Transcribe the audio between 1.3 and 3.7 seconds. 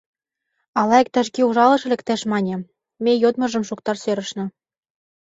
ужалыше лектеш, манеМе йодмыжым